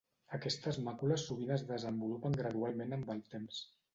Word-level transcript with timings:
Aquestes 0.35 0.79
màcules 0.85 1.25
sovint 1.31 1.51
es 1.57 1.65
desenvolupen 1.73 2.39
gradualment 2.39 2.95
amb 2.99 3.15
el 3.17 3.25
temps. 3.35 3.63